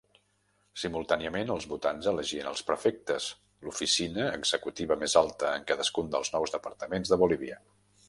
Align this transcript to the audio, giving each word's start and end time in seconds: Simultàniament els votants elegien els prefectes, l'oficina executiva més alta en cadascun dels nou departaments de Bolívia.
Simultàniament 0.83 1.51
els 1.55 1.67
votants 1.73 2.07
elegien 2.13 2.49
els 2.53 2.65
prefectes, 2.71 3.29
l'oficina 3.67 4.27
executiva 4.41 5.01
més 5.05 5.19
alta 5.25 5.55
en 5.61 5.71
cadascun 5.75 6.13
dels 6.17 6.37
nou 6.39 6.53
departaments 6.59 7.17
de 7.17 7.25
Bolívia. 7.27 7.65